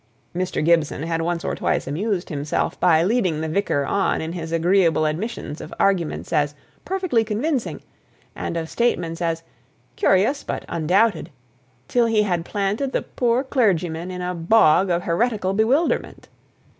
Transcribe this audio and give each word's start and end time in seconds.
Mr. 0.35 0.65
Gibson 0.65 1.03
had 1.03 1.21
once 1.21 1.45
or 1.45 1.53
twice 1.53 1.85
amused 1.85 2.29
himself, 2.29 2.79
by 2.79 3.03
leading 3.03 3.39
the 3.39 3.47
vicar 3.47 3.85
on 3.85 4.19
in 4.19 4.31
his 4.33 4.51
agreeable 4.51 5.05
admissions 5.05 5.61
of 5.61 5.71
arguments 5.79 6.33
"as 6.33 6.55
perfectly 6.83 7.23
convincing," 7.23 7.83
and 8.35 8.57
of 8.57 8.67
statements 8.67 9.21
as 9.21 9.43
"curious 9.95 10.43
but 10.43 10.65
undoubted," 10.67 11.29
till 11.87 12.07
he 12.07 12.23
had 12.23 12.43
planted 12.43 12.93
the 12.93 13.03
poor 13.03 13.43
clergyman 13.43 14.09
in 14.09 14.23
a 14.23 14.33
bog 14.33 14.89
of 14.89 15.03
heretical 15.03 15.53
bewilderment. 15.53 16.29